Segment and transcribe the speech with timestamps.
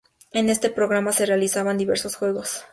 [0.31, 2.69] En este programa se realizaban diversos juegos, "sketchs" y experimentos.